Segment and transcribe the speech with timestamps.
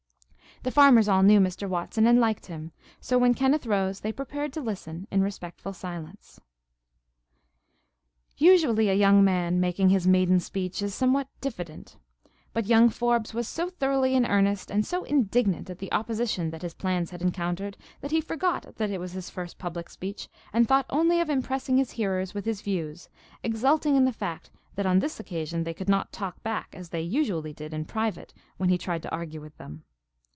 [0.63, 1.67] The farmers all knew Mr.
[1.67, 6.39] Watson, and liked him; so when Kenneth rose they prepared to listen in respectful silence.
[8.37, 11.97] Usually a young man making his maiden speech is somewhat diffident;
[12.53, 16.61] but young Forbes was so thoroughly in earnest and so indignant at the opposition that
[16.61, 20.67] his plans had encountered that he forgot that it was his first public speech and
[20.67, 23.09] thought only of impressing his hearers with his views,
[23.41, 27.01] exulting in the fact that on this occasion they could not "talk back," as they
[27.01, 29.83] usually did in private when he tried to argue with them.